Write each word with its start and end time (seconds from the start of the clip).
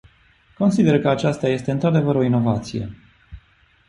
Consider 0.57 0.99
că 1.01 1.09
aceasta 1.09 1.47
este 1.47 1.71
într-adevăr 1.71 2.15
o 2.15 2.23
inovație. 2.23 2.89